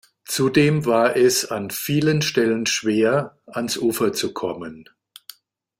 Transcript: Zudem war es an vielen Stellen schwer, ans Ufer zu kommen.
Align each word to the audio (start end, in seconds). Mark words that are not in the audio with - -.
Zudem 0.25 0.87
war 0.87 1.15
es 1.15 1.51
an 1.51 1.69
vielen 1.69 2.23
Stellen 2.23 2.65
schwer, 2.65 3.37
ans 3.45 3.77
Ufer 3.77 4.13
zu 4.13 4.33
kommen. 4.33 4.89